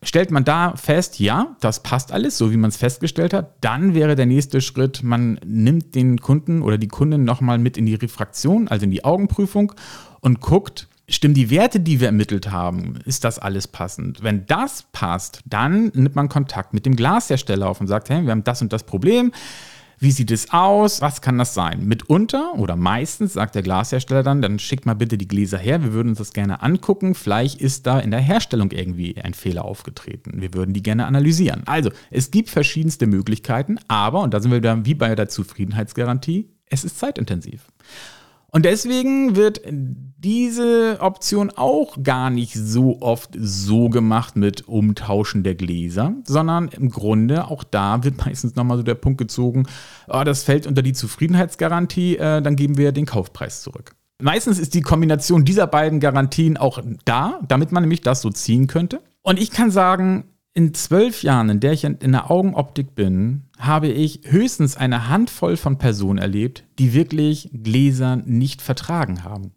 Stellt 0.02 0.30
man 0.30 0.44
da 0.44 0.76
fest, 0.76 1.18
ja, 1.18 1.56
das 1.60 1.82
passt 1.82 2.12
alles, 2.12 2.38
so 2.38 2.52
wie 2.52 2.56
man 2.56 2.68
es 2.68 2.76
festgestellt 2.76 3.34
hat, 3.34 3.54
dann 3.60 3.94
wäre 3.94 4.14
der 4.14 4.26
nächste 4.26 4.60
Schritt, 4.60 5.02
man 5.02 5.40
nimmt 5.44 5.94
den 5.96 6.20
Kunden 6.20 6.62
oder 6.62 6.78
die 6.78 6.86
Kundin 6.86 7.24
nochmal 7.24 7.58
mit 7.58 7.76
in 7.76 7.86
die 7.86 7.96
Refraktion, 7.96 8.68
also 8.68 8.84
in 8.84 8.92
die 8.92 9.04
Augenprüfung 9.04 9.72
und 10.20 10.40
guckt, 10.40 10.88
stimmen 11.08 11.34
die 11.34 11.50
Werte, 11.50 11.80
die 11.80 12.00
wir 12.00 12.08
ermittelt 12.08 12.50
haben, 12.50 12.98
ist 13.06 13.24
das 13.24 13.38
alles 13.38 13.66
passend? 13.66 14.22
Wenn 14.22 14.46
das 14.46 14.84
passt, 14.92 15.40
dann 15.46 15.90
nimmt 15.94 16.14
man 16.14 16.28
Kontakt 16.28 16.74
mit 16.74 16.86
dem 16.86 16.94
Glashersteller 16.94 17.68
auf 17.68 17.80
und 17.80 17.86
sagt, 17.86 18.10
hey, 18.10 18.22
wir 18.22 18.30
haben 18.30 18.44
das 18.44 18.62
und 18.62 18.72
das 18.72 18.84
Problem. 18.84 19.32
Wie 20.00 20.12
sieht 20.12 20.30
es 20.30 20.52
aus? 20.52 21.00
Was 21.00 21.20
kann 21.22 21.38
das 21.38 21.54
sein? 21.54 21.84
Mitunter 21.84 22.54
oder 22.54 22.76
meistens 22.76 23.32
sagt 23.32 23.56
der 23.56 23.62
Glashersteller 23.62 24.22
dann, 24.22 24.40
dann 24.40 24.60
schickt 24.60 24.86
mal 24.86 24.94
bitte 24.94 25.18
die 25.18 25.26
Gläser 25.26 25.58
her, 25.58 25.82
wir 25.82 25.92
würden 25.92 26.10
uns 26.10 26.18
das 26.18 26.32
gerne 26.32 26.62
angucken. 26.62 27.16
Vielleicht 27.16 27.60
ist 27.60 27.86
da 27.86 27.98
in 27.98 28.12
der 28.12 28.20
Herstellung 28.20 28.70
irgendwie 28.70 29.20
ein 29.20 29.34
Fehler 29.34 29.64
aufgetreten. 29.64 30.40
Wir 30.40 30.54
würden 30.54 30.72
die 30.72 30.84
gerne 30.84 31.06
analysieren. 31.06 31.62
Also, 31.66 31.90
es 32.12 32.30
gibt 32.30 32.48
verschiedenste 32.48 33.08
Möglichkeiten, 33.08 33.78
aber, 33.88 34.22
und 34.22 34.34
da 34.34 34.40
sind 34.40 34.52
wir 34.52 34.58
wieder 34.58 34.84
wie 34.84 34.94
bei 34.94 35.14
der 35.16 35.28
Zufriedenheitsgarantie, 35.28 36.48
es 36.66 36.84
ist 36.84 36.98
zeitintensiv. 36.98 37.62
Und 38.50 38.64
deswegen 38.64 39.36
wird 39.36 39.60
diese 39.70 40.98
Option 41.00 41.50
auch 41.54 42.02
gar 42.02 42.30
nicht 42.30 42.54
so 42.54 43.00
oft 43.00 43.30
so 43.38 43.88
gemacht 43.88 44.36
mit 44.36 44.66
Umtauschen 44.66 45.42
der 45.42 45.54
Gläser, 45.54 46.14
sondern 46.24 46.68
im 46.68 46.90
Grunde 46.90 47.46
auch 47.48 47.62
da 47.62 48.02
wird 48.04 48.18
meistens 48.26 48.56
nochmal 48.56 48.78
so 48.78 48.82
der 48.82 48.94
Punkt 48.94 49.18
gezogen, 49.18 49.66
oh, 50.08 50.24
das 50.24 50.42
fällt 50.42 50.66
unter 50.66 50.82
die 50.82 50.92
Zufriedenheitsgarantie, 50.92 52.16
äh, 52.16 52.42
dann 52.42 52.56
geben 52.56 52.78
wir 52.78 52.92
den 52.92 53.06
Kaufpreis 53.06 53.62
zurück. 53.62 53.92
Meistens 54.20 54.58
ist 54.58 54.74
die 54.74 54.82
Kombination 54.82 55.44
dieser 55.44 55.68
beiden 55.68 56.00
Garantien 56.00 56.56
auch 56.56 56.80
da, 57.04 57.38
damit 57.46 57.70
man 57.70 57.84
nämlich 57.84 58.00
das 58.00 58.20
so 58.20 58.30
ziehen 58.30 58.66
könnte. 58.66 59.00
Und 59.22 59.38
ich 59.38 59.52
kann 59.52 59.70
sagen, 59.70 60.24
in 60.54 60.74
zwölf 60.74 61.22
Jahren, 61.22 61.50
in 61.50 61.60
der 61.60 61.72
ich 61.72 61.84
in 61.84 62.12
der 62.12 62.30
Augenoptik 62.30 62.94
bin, 62.94 63.44
habe 63.58 63.88
ich 63.88 64.20
höchstens 64.24 64.76
eine 64.76 65.08
Handvoll 65.08 65.56
von 65.56 65.78
Personen 65.78 66.18
erlebt, 66.18 66.64
die 66.78 66.94
wirklich 66.94 67.50
Gläser 67.52 68.16
nicht 68.16 68.62
vertragen 68.62 69.24
haben. 69.24 69.52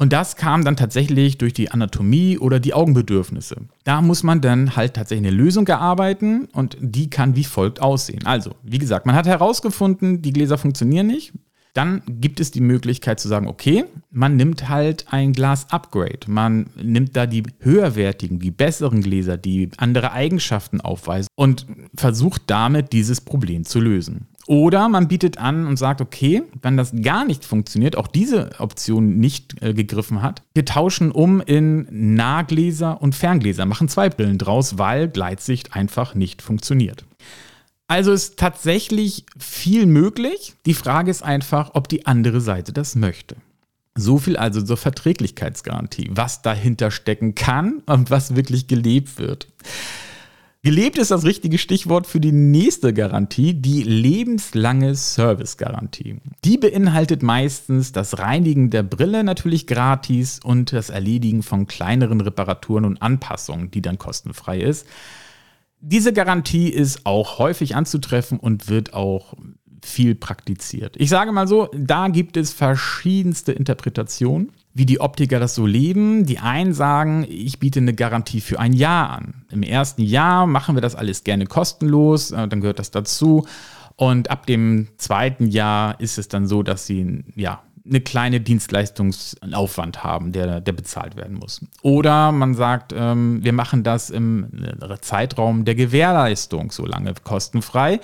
Und 0.00 0.12
das 0.12 0.36
kam 0.36 0.64
dann 0.64 0.76
tatsächlich 0.76 1.38
durch 1.38 1.52
die 1.52 1.72
Anatomie 1.72 2.38
oder 2.38 2.60
die 2.60 2.72
Augenbedürfnisse. 2.72 3.56
Da 3.82 4.00
muss 4.00 4.22
man 4.22 4.40
dann 4.40 4.76
halt 4.76 4.94
tatsächlich 4.94 5.26
eine 5.26 5.36
Lösung 5.36 5.66
erarbeiten 5.66 6.44
und 6.52 6.76
die 6.80 7.10
kann 7.10 7.34
wie 7.34 7.42
folgt 7.42 7.82
aussehen. 7.82 8.24
Also, 8.24 8.52
wie 8.62 8.78
gesagt, 8.78 9.06
man 9.06 9.16
hat 9.16 9.26
herausgefunden, 9.26 10.22
die 10.22 10.32
Gläser 10.32 10.56
funktionieren 10.56 11.08
nicht. 11.08 11.32
Dann 11.74 12.02
gibt 12.06 12.40
es 12.40 12.50
die 12.50 12.60
Möglichkeit 12.60 13.20
zu 13.20 13.28
sagen, 13.28 13.46
okay, 13.46 13.84
man 14.10 14.36
nimmt 14.36 14.68
halt 14.68 15.06
ein 15.10 15.32
Glas-Upgrade. 15.32 16.20
Man 16.26 16.70
nimmt 16.76 17.16
da 17.16 17.26
die 17.26 17.42
höherwertigen, 17.60 18.38
die 18.38 18.50
besseren 18.50 19.02
Gläser, 19.02 19.36
die 19.36 19.70
andere 19.76 20.12
Eigenschaften 20.12 20.80
aufweisen 20.80 21.28
und 21.34 21.66
versucht 21.94 22.42
damit 22.46 22.92
dieses 22.92 23.20
Problem 23.20 23.64
zu 23.64 23.80
lösen. 23.80 24.28
Oder 24.48 24.88
man 24.88 25.08
bietet 25.08 25.36
an 25.36 25.66
und 25.66 25.76
sagt, 25.76 26.00
okay, 26.00 26.42
wenn 26.62 26.78
das 26.78 26.92
gar 27.02 27.26
nicht 27.26 27.44
funktioniert, 27.44 27.96
auch 27.96 28.06
diese 28.06 28.50
Option 28.58 29.18
nicht 29.18 29.62
äh, 29.62 29.74
gegriffen 29.74 30.22
hat, 30.22 30.42
wir 30.54 30.64
tauschen 30.64 31.12
um 31.12 31.42
in 31.42 31.86
Nahgläser 31.90 33.02
und 33.02 33.14
Ferngläser, 33.14 33.66
machen 33.66 33.88
zwei 33.88 34.08
Brillen 34.08 34.38
draus, 34.38 34.78
weil 34.78 35.08
Gleitsicht 35.08 35.76
einfach 35.76 36.14
nicht 36.14 36.40
funktioniert. 36.40 37.04
Also 37.88 38.12
ist 38.12 38.38
tatsächlich 38.38 39.24
viel 39.38 39.86
möglich. 39.86 40.54
Die 40.66 40.74
Frage 40.74 41.10
ist 41.10 41.22
einfach, 41.22 41.70
ob 41.72 41.88
die 41.88 42.06
andere 42.06 42.42
Seite 42.42 42.72
das 42.72 42.94
möchte. 42.94 43.36
So 43.94 44.18
viel 44.18 44.36
also 44.36 44.62
zur 44.62 44.76
Verträglichkeitsgarantie, 44.76 46.10
was 46.12 46.42
dahinter 46.42 46.90
stecken 46.90 47.34
kann 47.34 47.82
und 47.86 48.10
was 48.10 48.36
wirklich 48.36 48.68
gelebt 48.68 49.18
wird. 49.18 49.48
Gelebt 50.62 50.98
ist 50.98 51.10
das 51.10 51.24
richtige 51.24 51.56
Stichwort 51.56 52.06
für 52.06 52.20
die 52.20 52.32
nächste 52.32 52.92
Garantie, 52.92 53.54
die 53.54 53.84
lebenslange 53.84 54.94
Servicegarantie. 54.94 56.16
Die 56.44 56.58
beinhaltet 56.58 57.22
meistens 57.22 57.92
das 57.92 58.18
Reinigen 58.18 58.68
der 58.68 58.82
Brille 58.82 59.24
natürlich 59.24 59.66
gratis 59.66 60.40
und 60.42 60.72
das 60.72 60.90
Erledigen 60.90 61.42
von 61.42 61.66
kleineren 61.66 62.20
Reparaturen 62.20 62.84
und 62.84 63.00
Anpassungen, 63.00 63.70
die 63.70 63.80
dann 63.80 63.98
kostenfrei 63.98 64.60
ist. 64.60 64.86
Diese 65.80 66.12
Garantie 66.12 66.68
ist 66.68 67.06
auch 67.06 67.38
häufig 67.38 67.76
anzutreffen 67.76 68.38
und 68.38 68.68
wird 68.68 68.94
auch 68.94 69.34
viel 69.84 70.14
praktiziert. 70.14 70.96
Ich 70.98 71.08
sage 71.08 71.32
mal 71.32 71.46
so, 71.46 71.68
da 71.74 72.08
gibt 72.08 72.36
es 72.36 72.52
verschiedenste 72.52 73.52
Interpretationen, 73.52 74.52
wie 74.74 74.86
die 74.86 75.00
Optiker 75.00 75.38
das 75.38 75.54
so 75.54 75.66
leben. 75.66 76.26
Die 76.26 76.38
einen 76.38 76.74
sagen, 76.74 77.24
ich 77.28 77.58
biete 77.58 77.80
eine 77.80 77.94
Garantie 77.94 78.40
für 78.40 78.58
ein 78.58 78.72
Jahr 78.72 79.10
an. 79.10 79.44
Im 79.50 79.62
ersten 79.62 80.02
Jahr 80.02 80.46
machen 80.46 80.76
wir 80.76 80.82
das 80.82 80.94
alles 80.94 81.24
gerne 81.24 81.46
kostenlos, 81.46 82.32
äh, 82.32 82.48
dann 82.48 82.60
gehört 82.60 82.78
das 82.78 82.90
dazu. 82.90 83.46
Und 83.96 84.30
ab 84.30 84.46
dem 84.46 84.88
zweiten 84.96 85.48
Jahr 85.48 85.98
ist 86.00 86.18
es 86.18 86.28
dann 86.28 86.46
so, 86.46 86.62
dass 86.62 86.86
sie 86.86 87.24
ja, 87.34 87.62
eine 87.88 88.00
kleine 88.00 88.40
Dienstleistungsaufwand 88.40 90.04
haben, 90.04 90.32
der, 90.32 90.60
der 90.60 90.72
bezahlt 90.72 91.16
werden 91.16 91.36
muss. 91.36 91.64
Oder 91.82 92.32
man 92.32 92.54
sagt, 92.54 92.92
ähm, 92.96 93.42
wir 93.42 93.52
machen 93.52 93.82
das 93.82 94.10
im 94.10 94.48
äh, 94.62 95.00
Zeitraum 95.00 95.64
der 95.64 95.74
Gewährleistung 95.74 96.70
so 96.70 96.84
lange 96.86 97.14
kostenfrei. 97.22 98.00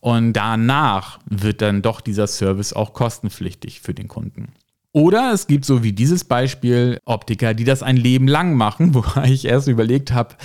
Und 0.00 0.34
danach 0.34 1.18
wird 1.26 1.62
dann 1.62 1.82
doch 1.82 2.00
dieser 2.00 2.26
Service 2.26 2.72
auch 2.72 2.92
kostenpflichtig 2.92 3.80
für 3.80 3.94
den 3.94 4.08
Kunden. 4.08 4.52
Oder 4.92 5.32
es 5.32 5.46
gibt 5.46 5.64
so 5.64 5.82
wie 5.82 5.92
dieses 5.92 6.24
Beispiel 6.24 7.00
Optiker, 7.04 7.52
die 7.52 7.64
das 7.64 7.82
ein 7.82 7.96
Leben 7.96 8.28
lang 8.28 8.54
machen, 8.54 8.94
wo 8.94 9.04
ich 9.24 9.44
erst 9.44 9.68
überlegt 9.68 10.12
habe, 10.12 10.36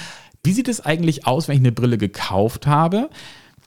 wie 0.43 0.53
sieht 0.53 0.67
es 0.67 0.81
eigentlich 0.81 1.27
aus, 1.27 1.47
wenn 1.47 1.55
ich 1.55 1.61
eine 1.61 1.71
Brille 1.71 1.97
gekauft 1.97 2.65
habe? 2.65 3.09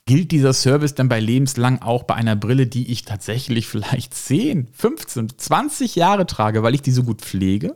Gilt 0.06 0.32
dieser 0.32 0.52
Service 0.52 0.94
dann 0.94 1.08
bei 1.08 1.18
lebenslang 1.18 1.80
auch 1.80 2.02
bei 2.02 2.14
einer 2.14 2.36
Brille, 2.36 2.66
die 2.66 2.92
ich 2.92 3.06
tatsächlich 3.06 3.66
vielleicht 3.68 4.12
10, 4.12 4.68
15, 4.70 5.38
20 5.38 5.96
Jahre 5.96 6.26
trage, 6.26 6.62
weil 6.62 6.74
ich 6.74 6.82
die 6.82 6.90
so 6.90 7.04
gut 7.04 7.22
pflege? 7.22 7.74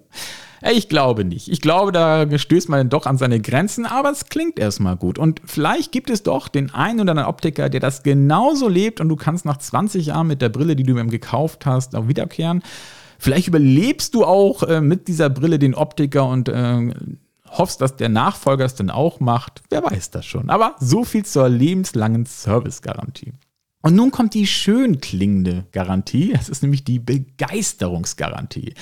Ich 0.73 0.91
glaube 0.91 1.25
nicht. 1.25 1.49
Ich 1.49 1.63
glaube, 1.63 1.91
da 1.91 2.27
stößt 2.37 2.69
man 2.69 2.91
doch 2.91 3.07
an 3.07 3.17
seine 3.17 3.41
Grenzen, 3.41 3.87
aber 3.87 4.11
es 4.11 4.27
klingt 4.27 4.59
erstmal 4.59 4.97
gut. 4.97 5.19
Und 5.19 5.41
vielleicht 5.47 5.91
gibt 5.91 6.11
es 6.11 6.23
doch 6.23 6.49
den 6.49 6.75
einen 6.75 7.01
oder 7.01 7.13
anderen 7.13 7.29
Optiker, 7.29 7.71
der 7.71 7.81
das 7.81 8.03
genauso 8.03 8.69
lebt 8.69 9.01
und 9.01 9.09
du 9.09 9.17
kannst 9.17 9.47
nach 9.47 9.57
20 9.57 10.07
Jahren 10.07 10.27
mit 10.27 10.43
der 10.43 10.49
Brille, 10.51 10.77
die 10.77 10.83
du 10.83 10.99
ihm 10.99 11.11
gekauft 11.11 11.65
hast, 11.65 11.95
auch 11.95 12.09
wiederkehren. 12.09 12.63
Vielleicht 13.19 13.49
überlebst 13.49 14.15
du 14.15 14.25
auch 14.25 14.65
äh, 14.65 14.81
mit 14.81 15.09
dieser 15.09 15.31
Brille 15.31 15.59
den 15.59 15.75
Optiker 15.75 16.29
und 16.29 16.49
äh, 16.49 16.93
hoffst, 17.53 17.81
dass 17.81 17.97
der 17.97 18.09
Nachfolger 18.09 18.65
es 18.65 18.75
dann 18.75 18.91
auch 18.91 19.21
macht. 19.21 19.63
Wer 19.71 19.83
weiß 19.83 20.11
das 20.11 20.27
schon. 20.27 20.51
Aber 20.51 20.77
so 20.81 21.05
viel 21.05 21.25
zur 21.25 21.49
lebenslangen 21.49 22.27
Servicegarantie. 22.27 23.33
Und 23.81 23.95
nun 23.95 24.11
kommt 24.11 24.35
die 24.35 24.47
schön 24.47 25.01
klingende 25.01 25.67
Garantie. 25.71 26.35
Es 26.39 26.49
ist 26.49 26.63
nämlich 26.63 26.83
die 26.85 26.99
Begeisterungsgarantie. 26.99 28.75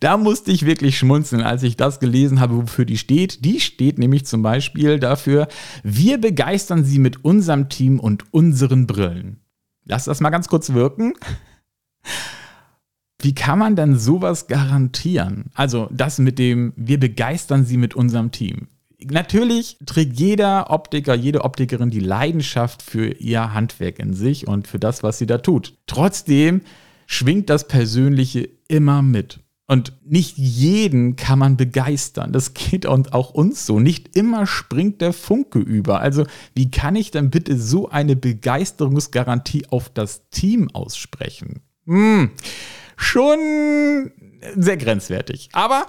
Da 0.00 0.16
musste 0.16 0.50
ich 0.50 0.66
wirklich 0.66 0.98
schmunzeln, 0.98 1.42
als 1.42 1.62
ich 1.62 1.76
das 1.76 2.00
gelesen 2.00 2.40
habe, 2.40 2.56
wofür 2.56 2.84
die 2.84 2.98
steht. 2.98 3.44
Die 3.44 3.60
steht 3.60 3.98
nämlich 3.98 4.26
zum 4.26 4.42
Beispiel 4.42 4.98
dafür, 4.98 5.46
wir 5.84 6.18
begeistern 6.20 6.84
Sie 6.84 6.98
mit 6.98 7.24
unserem 7.24 7.68
Team 7.68 8.00
und 8.00 8.32
unseren 8.32 8.88
Brillen. 8.88 9.40
Lass 9.84 10.04
das 10.04 10.20
mal 10.20 10.30
ganz 10.30 10.48
kurz 10.48 10.72
wirken. 10.72 11.14
Wie 13.22 13.34
kann 13.34 13.58
man 13.58 13.76
denn 13.76 13.96
sowas 13.96 14.48
garantieren? 14.48 15.46
Also 15.54 15.88
das 15.92 16.18
mit 16.18 16.38
dem, 16.38 16.72
wir 16.76 16.98
begeistern 16.98 17.64
sie 17.64 17.76
mit 17.76 17.94
unserem 17.94 18.32
Team. 18.32 18.66
Natürlich 19.10 19.78
trägt 19.86 20.18
jeder 20.18 20.70
Optiker, 20.70 21.14
jede 21.14 21.44
Optikerin 21.44 21.90
die 21.90 22.00
Leidenschaft 22.00 22.82
für 22.82 23.12
ihr 23.12 23.54
Handwerk 23.54 23.98
in 23.98 24.14
sich 24.14 24.46
und 24.46 24.66
für 24.66 24.78
das, 24.78 25.02
was 25.02 25.18
sie 25.18 25.26
da 25.26 25.38
tut. 25.38 25.74
Trotzdem 25.86 26.62
schwingt 27.06 27.48
das 27.48 27.68
Persönliche 27.68 28.48
immer 28.68 29.02
mit. 29.02 29.40
Und 29.68 29.92
nicht 30.04 30.36
jeden 30.36 31.16
kann 31.16 31.38
man 31.38 31.56
begeistern. 31.56 32.32
Das 32.32 32.52
geht 32.52 32.86
auch 32.86 33.30
uns 33.30 33.64
so. 33.64 33.80
Nicht 33.80 34.16
immer 34.16 34.46
springt 34.46 35.00
der 35.00 35.12
Funke 35.12 35.60
über. 35.60 36.00
Also 36.00 36.26
wie 36.54 36.70
kann 36.70 36.96
ich 36.96 37.10
dann 37.10 37.30
bitte 37.30 37.58
so 37.58 37.88
eine 37.88 38.16
Begeisterungsgarantie 38.16 39.66
auf 39.70 39.88
das 39.88 40.28
Team 40.30 40.68
aussprechen? 40.72 41.62
Hm 41.86 42.30
schon 43.02 44.10
sehr 44.56 44.76
grenzwertig. 44.76 45.50
Aber 45.52 45.86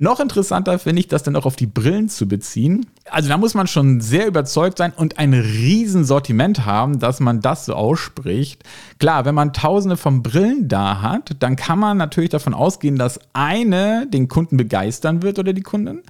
noch 0.00 0.20
interessanter 0.20 0.78
finde 0.78 1.00
ich 1.00 1.08
das 1.08 1.24
dann 1.24 1.34
auch 1.34 1.44
auf 1.44 1.56
die 1.56 1.66
Brillen 1.66 2.08
zu 2.08 2.28
beziehen. 2.28 2.86
Also 3.10 3.28
da 3.28 3.36
muss 3.36 3.54
man 3.54 3.66
schon 3.66 4.00
sehr 4.00 4.28
überzeugt 4.28 4.78
sein 4.78 4.92
und 4.94 5.18
ein 5.18 5.34
Riesensortiment 5.34 6.64
haben, 6.64 7.00
dass 7.00 7.18
man 7.18 7.40
das 7.40 7.66
so 7.66 7.74
ausspricht. 7.74 8.62
Klar, 9.00 9.24
wenn 9.24 9.34
man 9.34 9.52
tausende 9.52 9.96
von 9.96 10.22
Brillen 10.22 10.68
da 10.68 11.02
hat, 11.02 11.36
dann 11.40 11.56
kann 11.56 11.80
man 11.80 11.96
natürlich 11.96 12.30
davon 12.30 12.54
ausgehen, 12.54 12.96
dass 12.96 13.18
eine 13.32 14.06
den 14.06 14.28
Kunden 14.28 14.56
begeistern 14.56 15.22
wird 15.22 15.40
oder 15.40 15.52
die 15.52 15.62
Kundin. 15.62 16.02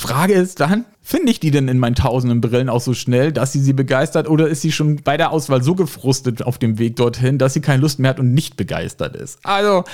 Frage 0.00 0.32
ist 0.32 0.60
dann, 0.60 0.86
finde 1.02 1.30
ich 1.30 1.40
die 1.40 1.50
denn 1.50 1.68
in 1.68 1.78
meinen 1.78 1.94
tausenden 1.94 2.40
Brillen 2.40 2.70
auch 2.70 2.80
so 2.80 2.94
schnell, 2.94 3.32
dass 3.32 3.52
sie 3.52 3.60
sie 3.60 3.74
begeistert 3.74 4.28
oder 4.28 4.48
ist 4.48 4.62
sie 4.62 4.72
schon 4.72 4.96
bei 4.96 5.18
der 5.18 5.30
Auswahl 5.30 5.62
so 5.62 5.74
gefrustet 5.74 6.42
auf 6.42 6.56
dem 6.56 6.78
Weg 6.78 6.96
dorthin, 6.96 7.36
dass 7.36 7.52
sie 7.52 7.60
keine 7.60 7.82
Lust 7.82 7.98
mehr 7.98 8.08
hat 8.08 8.18
und 8.18 8.32
nicht 8.32 8.56
begeistert 8.56 9.14
ist? 9.14 9.38
Also, 9.42 9.84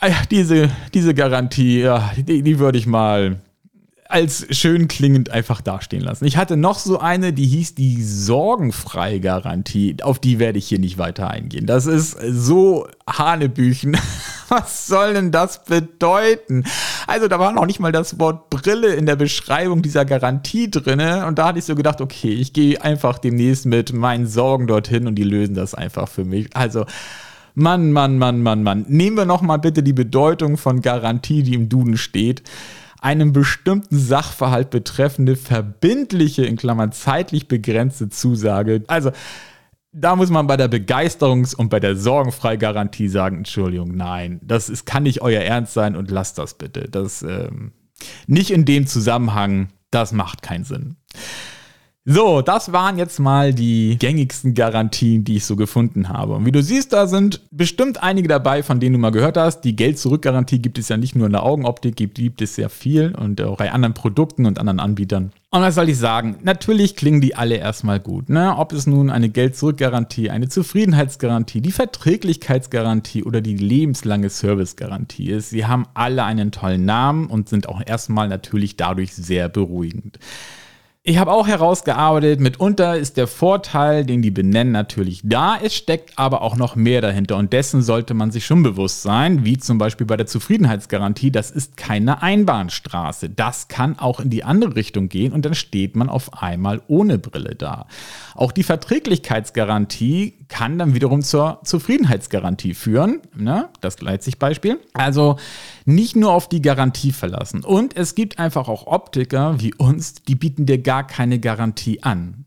äh, 0.00 0.12
diese, 0.30 0.70
diese 0.94 1.12
Garantie, 1.12 1.90
die, 2.16 2.42
die 2.42 2.58
würde 2.60 2.78
ich 2.78 2.86
mal 2.86 3.40
als 4.08 4.46
schön 4.50 4.88
klingend 4.88 5.30
einfach 5.30 5.60
dastehen 5.60 6.02
lassen. 6.02 6.24
Ich 6.24 6.36
hatte 6.36 6.56
noch 6.56 6.78
so 6.78 6.98
eine, 6.98 7.32
die 7.32 7.46
hieß 7.46 7.74
die 7.74 8.02
Sorgenfrei-Garantie. 8.02 9.96
Auf 10.02 10.18
die 10.18 10.38
werde 10.38 10.58
ich 10.58 10.68
hier 10.68 10.78
nicht 10.78 10.98
weiter 10.98 11.30
eingehen. 11.30 11.66
Das 11.66 11.86
ist 11.86 12.16
so 12.30 12.86
Hanebüchen. 13.08 13.96
Was 14.48 14.86
soll 14.86 15.14
denn 15.14 15.32
das 15.32 15.64
bedeuten? 15.64 16.64
Also 17.06 17.26
da 17.26 17.40
war 17.40 17.52
noch 17.52 17.66
nicht 17.66 17.80
mal 17.80 17.90
das 17.90 18.20
Wort 18.20 18.48
Brille 18.50 18.94
in 18.94 19.06
der 19.06 19.16
Beschreibung 19.16 19.82
dieser 19.82 20.04
Garantie 20.04 20.70
drin. 20.70 21.00
Und 21.00 21.38
da 21.38 21.48
hatte 21.48 21.58
ich 21.58 21.64
so 21.64 21.74
gedacht, 21.74 22.00
okay, 22.00 22.32
ich 22.32 22.52
gehe 22.52 22.80
einfach 22.80 23.18
demnächst 23.18 23.66
mit 23.66 23.92
meinen 23.92 24.26
Sorgen 24.26 24.68
dorthin 24.68 25.08
und 25.08 25.16
die 25.16 25.24
lösen 25.24 25.54
das 25.54 25.74
einfach 25.74 26.08
für 26.08 26.24
mich. 26.24 26.54
Also 26.54 26.86
Mann, 27.54 27.90
Mann, 27.90 28.18
Mann, 28.18 28.42
Mann, 28.42 28.62
Mann. 28.62 28.84
Nehmen 28.88 29.16
wir 29.16 29.24
noch 29.24 29.42
mal 29.42 29.56
bitte 29.56 29.82
die 29.82 29.94
Bedeutung 29.94 30.58
von 30.58 30.80
Garantie, 30.82 31.42
die 31.42 31.54
im 31.54 31.68
Duden 31.68 31.96
steht 31.96 32.42
einem 33.00 33.32
bestimmten 33.32 33.98
Sachverhalt 33.98 34.70
betreffende 34.70 35.36
verbindliche, 35.36 36.44
in 36.44 36.56
Klammern 36.56 36.92
zeitlich 36.92 37.48
begrenzte 37.48 38.08
Zusage. 38.08 38.82
Also 38.86 39.10
da 39.92 40.14
muss 40.14 40.30
man 40.30 40.46
bei 40.46 40.56
der 40.56 40.70
Begeisterungs- 40.70 41.54
und 41.54 41.70
bei 41.70 41.80
der 41.80 41.96
Sorgenfreigarantie 41.96 43.08
sagen, 43.08 43.38
Entschuldigung, 43.38 43.96
nein, 43.96 44.40
das 44.42 44.68
ist, 44.68 44.84
kann 44.84 45.04
nicht 45.04 45.22
euer 45.22 45.40
Ernst 45.40 45.72
sein 45.72 45.96
und 45.96 46.10
lasst 46.10 46.38
das 46.38 46.54
bitte. 46.54 46.88
Das 46.90 47.22
ähm, 47.22 47.72
nicht 48.26 48.50
in 48.50 48.64
dem 48.66 48.86
Zusammenhang, 48.86 49.68
das 49.90 50.12
macht 50.12 50.42
keinen 50.42 50.64
Sinn. 50.64 50.96
So, 52.08 52.40
das 52.40 52.70
waren 52.70 52.98
jetzt 52.98 53.18
mal 53.18 53.52
die 53.52 53.96
gängigsten 53.98 54.54
Garantien, 54.54 55.24
die 55.24 55.38
ich 55.38 55.44
so 55.44 55.56
gefunden 55.56 56.08
habe. 56.08 56.34
Und 56.34 56.46
wie 56.46 56.52
du 56.52 56.62
siehst, 56.62 56.92
da 56.92 57.08
sind 57.08 57.40
bestimmt 57.50 58.00
einige 58.00 58.28
dabei, 58.28 58.62
von 58.62 58.78
denen 58.78 58.92
du 58.92 59.00
mal 59.00 59.10
gehört 59.10 59.36
hast. 59.36 59.62
Die 59.62 59.74
Geld-Zurück-Garantie 59.74 60.60
gibt 60.60 60.78
es 60.78 60.88
ja 60.88 60.96
nicht 60.96 61.16
nur 61.16 61.26
in 61.26 61.32
der 61.32 61.42
Augenoptik, 61.42 61.96
gibt, 61.96 62.14
gibt 62.14 62.40
es 62.42 62.54
sehr 62.54 62.68
viel 62.68 63.12
und 63.16 63.42
auch 63.42 63.56
bei 63.56 63.72
anderen 63.72 63.94
Produkten 63.94 64.46
und 64.46 64.60
anderen 64.60 64.78
Anbietern. 64.78 65.32
Und 65.50 65.62
was 65.62 65.74
soll 65.74 65.88
ich 65.88 65.98
sagen? 65.98 66.36
Natürlich 66.44 66.94
klingen 66.94 67.20
die 67.20 67.34
alle 67.34 67.56
erstmal 67.56 67.98
gut. 67.98 68.28
Ne? 68.28 68.54
Ob 68.56 68.72
es 68.72 68.86
nun 68.86 69.10
eine 69.10 69.28
Geld-Zurück-Garantie, 69.28 70.30
eine 70.30 70.48
Zufriedenheitsgarantie, 70.48 71.60
die 71.60 71.72
Verträglichkeitsgarantie 71.72 73.24
oder 73.24 73.40
die 73.40 73.56
lebenslange 73.56 74.30
Service-Garantie 74.30 75.30
ist, 75.30 75.50
sie 75.50 75.66
haben 75.66 75.86
alle 75.94 76.22
einen 76.22 76.52
tollen 76.52 76.84
Namen 76.84 77.26
und 77.26 77.48
sind 77.48 77.68
auch 77.68 77.82
erstmal 77.84 78.28
natürlich 78.28 78.76
dadurch 78.76 79.12
sehr 79.12 79.48
beruhigend. 79.48 80.20
Ich 81.08 81.18
habe 81.18 81.30
auch 81.30 81.46
herausgearbeitet, 81.46 82.40
mitunter 82.40 82.96
ist 82.96 83.16
der 83.16 83.28
Vorteil, 83.28 84.04
den 84.04 84.22
die 84.22 84.32
benennen, 84.32 84.72
natürlich 84.72 85.20
da. 85.22 85.56
Es 85.56 85.72
steckt 85.72 86.18
aber 86.18 86.42
auch 86.42 86.56
noch 86.56 86.74
mehr 86.74 87.00
dahinter 87.00 87.36
und 87.36 87.52
dessen 87.52 87.80
sollte 87.80 88.12
man 88.12 88.32
sich 88.32 88.44
schon 88.44 88.64
bewusst 88.64 89.02
sein, 89.02 89.44
wie 89.44 89.56
zum 89.56 89.78
Beispiel 89.78 90.04
bei 90.04 90.16
der 90.16 90.26
Zufriedenheitsgarantie. 90.26 91.30
Das 91.30 91.52
ist 91.52 91.76
keine 91.76 92.24
Einbahnstraße. 92.24 93.30
Das 93.30 93.68
kann 93.68 94.00
auch 94.00 94.18
in 94.18 94.30
die 94.30 94.42
andere 94.42 94.74
Richtung 94.74 95.08
gehen 95.08 95.32
und 95.32 95.44
dann 95.44 95.54
steht 95.54 95.94
man 95.94 96.08
auf 96.08 96.42
einmal 96.42 96.82
ohne 96.88 97.18
Brille 97.18 97.54
da. 97.54 97.86
Auch 98.34 98.50
die 98.50 98.64
Verträglichkeitsgarantie 98.64 100.34
kann 100.48 100.78
dann 100.78 100.94
wiederum 100.94 101.22
zur 101.22 101.60
Zufriedenheitsgarantie 101.64 102.74
führen. 102.74 103.20
Ne? 103.36 103.68
Das 103.80 103.96
Gleitsichtbeispiel. 103.96 104.80
Also 104.92 105.36
nicht 105.84 106.16
nur 106.16 106.32
auf 106.32 106.48
die 106.48 106.62
Garantie 106.62 107.12
verlassen. 107.12 107.64
Und 107.64 107.96
es 107.96 108.14
gibt 108.16 108.38
einfach 108.38 108.68
auch 108.68 108.88
Optiker 108.88 109.60
wie 109.60 109.72
uns, 109.74 110.14
die 110.26 110.34
bieten 110.34 110.66
dir 110.66 110.78
gar 110.78 110.95
keine 111.04 111.38
Garantie 111.38 112.02
an. 112.02 112.46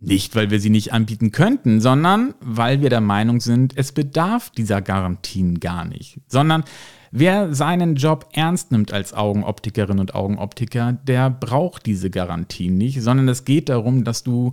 Nicht, 0.00 0.36
weil 0.36 0.50
wir 0.50 0.60
sie 0.60 0.70
nicht 0.70 0.92
anbieten 0.92 1.32
könnten, 1.32 1.80
sondern 1.80 2.34
weil 2.40 2.80
wir 2.82 2.88
der 2.88 3.00
Meinung 3.00 3.40
sind, 3.40 3.76
es 3.76 3.90
bedarf 3.90 4.50
dieser 4.50 4.80
Garantien 4.80 5.58
gar 5.58 5.84
nicht. 5.84 6.20
Sondern 6.28 6.62
wer 7.10 7.52
seinen 7.52 7.96
Job 7.96 8.28
ernst 8.32 8.70
nimmt 8.70 8.92
als 8.92 9.12
Augenoptikerin 9.12 9.98
und 9.98 10.14
Augenoptiker, 10.14 10.92
der 10.92 11.30
braucht 11.30 11.84
diese 11.86 12.10
Garantien 12.10 12.78
nicht, 12.78 13.02
sondern 13.02 13.28
es 13.28 13.44
geht 13.44 13.68
darum, 13.68 14.04
dass 14.04 14.22
du 14.22 14.52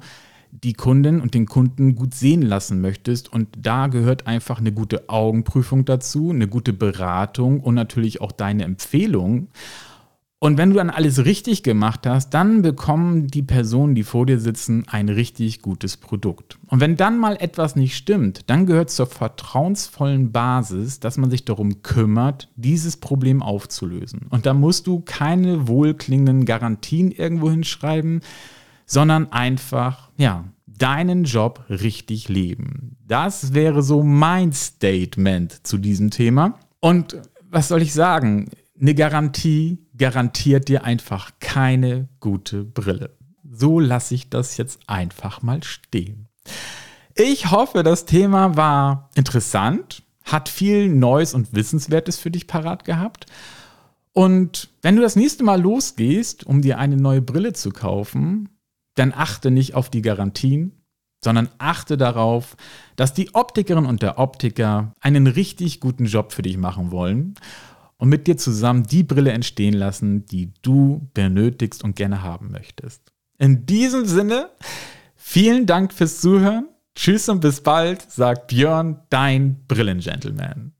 die 0.51 0.73
Kundin 0.73 1.21
und 1.21 1.33
den 1.33 1.45
Kunden 1.45 1.95
gut 1.95 2.13
sehen 2.13 2.41
lassen 2.41 2.81
möchtest. 2.81 3.31
Und 3.31 3.49
da 3.57 3.87
gehört 3.87 4.25
einfach 4.25 4.59
eine 4.59 4.71
gute 4.71 5.09
Augenprüfung 5.09 5.85
dazu, 5.85 6.31
eine 6.31 6.47
gute 6.47 6.73
Beratung 6.73 7.59
und 7.59 7.75
natürlich 7.75 8.21
auch 8.21 8.31
deine 8.31 8.63
Empfehlung. 8.63 9.49
Und 10.39 10.57
wenn 10.57 10.69
du 10.69 10.75
dann 10.75 10.89
alles 10.89 11.23
richtig 11.23 11.63
gemacht 11.63 12.05
hast, 12.05 12.31
dann 12.31 12.61
bekommen 12.61 13.27
die 13.27 13.41
Personen, 13.41 13.95
die 13.95 14.03
vor 14.03 14.25
dir 14.25 14.39
sitzen, 14.39 14.83
ein 14.87 15.07
richtig 15.07 15.61
gutes 15.61 15.97
Produkt. 15.97 16.59
Und 16.67 16.81
wenn 16.81 16.97
dann 16.97 17.17
mal 17.17 17.37
etwas 17.39 17.75
nicht 17.75 17.95
stimmt, 17.95 18.41
dann 18.49 18.65
gehört 18.65 18.89
zur 18.91 19.07
vertrauensvollen 19.07 20.31
Basis, 20.31 20.99
dass 20.99 21.17
man 21.17 21.29
sich 21.29 21.45
darum 21.45 21.81
kümmert, 21.83 22.49
dieses 22.57 22.97
Problem 22.97 23.41
aufzulösen. 23.41 24.27
Und 24.29 24.45
da 24.45 24.53
musst 24.53 24.87
du 24.87 24.99
keine 24.99 25.69
wohlklingenden 25.69 26.45
Garantien 26.45 27.11
irgendwo 27.11 27.49
hinschreiben, 27.49 28.19
sondern 28.85 29.31
einfach, 29.31 30.11
ja, 30.17 30.43
deinen 30.67 31.23
Job 31.23 31.63
richtig 31.69 32.27
leben. 32.27 32.97
Das 33.07 33.53
wäre 33.53 33.81
so 33.81 34.03
mein 34.03 34.51
Statement 34.51 35.65
zu 35.65 35.77
diesem 35.77 36.11
Thema. 36.11 36.59
Und 36.81 37.17
was 37.49 37.69
soll 37.69 37.81
ich 37.81 37.93
sagen? 37.93 38.49
Eine 38.79 38.93
Garantie 38.93 39.79
garantiert 39.97 40.67
dir 40.67 40.83
einfach 40.83 41.31
keine 41.39 42.09
gute 42.19 42.65
Brille. 42.65 43.15
So 43.49 43.79
lasse 43.79 44.15
ich 44.15 44.29
das 44.29 44.57
jetzt 44.57 44.81
einfach 44.87 45.41
mal 45.41 45.63
stehen. 45.63 46.27
Ich 47.15 47.51
hoffe, 47.51 47.83
das 47.83 48.05
Thema 48.05 48.57
war 48.57 49.09
interessant, 49.15 50.03
hat 50.25 50.49
viel 50.49 50.89
Neues 50.89 51.33
und 51.33 51.53
Wissenswertes 51.55 52.19
für 52.19 52.31
dich 52.31 52.47
parat 52.47 52.83
gehabt. 52.83 53.27
Und 54.11 54.69
wenn 54.81 54.97
du 54.97 55.01
das 55.01 55.15
nächste 55.15 55.45
Mal 55.45 55.61
losgehst, 55.61 56.45
um 56.45 56.61
dir 56.61 56.77
eine 56.77 56.97
neue 56.97 57.21
Brille 57.21 57.53
zu 57.53 57.69
kaufen, 57.69 58.49
dann 58.95 59.13
achte 59.15 59.51
nicht 59.51 59.75
auf 59.75 59.89
die 59.89 60.01
Garantien, 60.01 60.73
sondern 61.23 61.47
achte 61.59 61.95
darauf, 61.95 62.57
dass 62.97 63.13
die 63.13 63.33
Optikerin 63.33 63.85
und 63.85 64.01
der 64.01 64.19
Optiker 64.19 64.91
einen 64.99 65.27
richtig 65.27 65.79
guten 65.79 66.05
Job 66.05 66.33
für 66.33 66.41
dich 66.41 66.57
machen 66.57 66.91
wollen 66.91 67.35
und 67.97 68.09
mit 68.09 68.27
dir 68.27 68.37
zusammen 68.37 68.83
die 68.83 69.03
Brille 69.03 69.31
entstehen 69.31 69.73
lassen, 69.73 70.25
die 70.25 70.53
du 70.61 71.09
benötigst 71.13 71.83
und 71.83 71.95
gerne 71.95 72.21
haben 72.21 72.51
möchtest. 72.51 73.11
In 73.37 73.65
diesem 73.65 74.05
Sinne, 74.05 74.49
vielen 75.15 75.65
Dank 75.65 75.93
fürs 75.93 76.21
Zuhören. 76.21 76.67
Tschüss 76.95 77.27
und 77.27 77.41
bis 77.41 77.61
bald, 77.61 78.09
sagt 78.09 78.47
Björn, 78.47 79.01
dein 79.09 79.65
Brillengentleman. 79.67 80.74